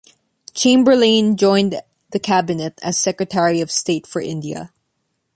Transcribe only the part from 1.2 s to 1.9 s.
joined